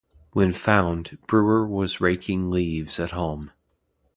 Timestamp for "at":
2.99-3.11